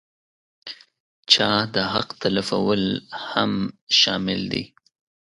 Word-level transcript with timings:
چا 1.31 1.49
د 1.73 1.75
حق 1.93 2.09
تلفول 2.23 2.83
هم 3.31 3.51
شامل 3.99 4.39
دي. 4.53 4.63